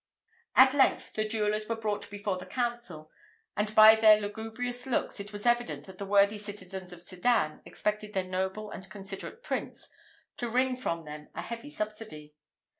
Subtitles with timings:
[0.55, 3.11] At length the jewellers were brought before the council;
[3.55, 8.13] and by their lugubrious looks it was evident that the worthy citizens of Sedan expected
[8.13, 9.89] their noble and considerate Prince
[10.37, 12.33] to wring from them a heavy subsidy.